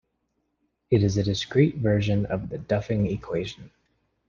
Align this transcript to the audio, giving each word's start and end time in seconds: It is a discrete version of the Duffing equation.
It 0.89 1.03
is 1.03 1.15
a 1.17 1.23
discrete 1.23 1.75
version 1.75 2.25
of 2.25 2.49
the 2.49 2.57
Duffing 2.57 3.05
equation. 3.11 3.69